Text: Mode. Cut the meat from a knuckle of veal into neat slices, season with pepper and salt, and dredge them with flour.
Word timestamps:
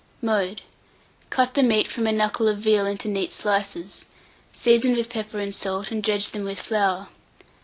Mode. 0.19 0.63
Cut 1.29 1.53
the 1.53 1.61
meat 1.61 1.87
from 1.87 2.07
a 2.07 2.11
knuckle 2.11 2.47
of 2.47 2.57
veal 2.57 2.87
into 2.87 3.07
neat 3.07 3.31
slices, 3.31 4.03
season 4.51 4.95
with 4.95 5.09
pepper 5.11 5.37
and 5.37 5.53
salt, 5.53 5.91
and 5.91 6.01
dredge 6.01 6.31
them 6.31 6.43
with 6.43 6.59
flour. 6.59 7.09